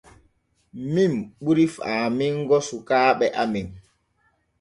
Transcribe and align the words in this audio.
Min 0.93 1.13
ɓuri 1.43 1.65
faamango 1.75 2.57
sukaaɓe 2.67 3.25
amen. 3.41 3.67